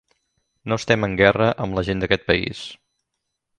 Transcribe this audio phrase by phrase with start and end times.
[0.71, 2.65] No estem en guerra amb la gent d'aquest país.